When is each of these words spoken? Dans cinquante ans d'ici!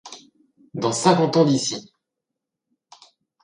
Dans 0.73 0.93
cinquante 0.93 1.37
ans 1.37 1.45
d'ici! 1.45 1.93